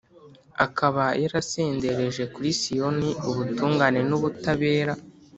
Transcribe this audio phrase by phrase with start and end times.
[0.65, 4.93] akaba yarasendereje kuri Siyoni ubutungane n’ubutabera.